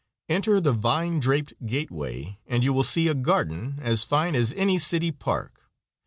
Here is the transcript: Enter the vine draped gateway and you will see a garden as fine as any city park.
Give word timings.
Enter 0.27 0.59
the 0.59 0.73
vine 0.73 1.19
draped 1.19 1.53
gateway 1.63 2.39
and 2.47 2.63
you 2.63 2.73
will 2.73 2.81
see 2.81 3.07
a 3.07 3.13
garden 3.13 3.77
as 3.83 4.03
fine 4.03 4.33
as 4.33 4.51
any 4.53 4.79
city 4.79 5.11
park. 5.11 5.69